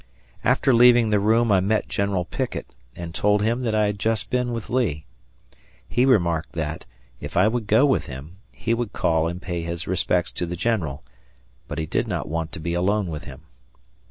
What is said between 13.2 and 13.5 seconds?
him.